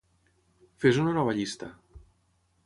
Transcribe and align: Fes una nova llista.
Fes 0.85 0.99
una 1.03 1.13
nova 1.19 1.37
llista. 1.41 1.71